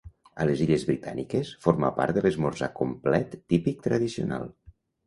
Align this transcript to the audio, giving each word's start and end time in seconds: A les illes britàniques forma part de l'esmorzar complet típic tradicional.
A 0.43 0.45
les 0.49 0.63
illes 0.65 0.85
britàniques 0.91 1.51
forma 1.67 1.93
part 2.01 2.17
de 2.17 2.27
l'esmorzar 2.27 2.73
complet 2.81 3.39
típic 3.55 3.89
tradicional. 3.89 4.53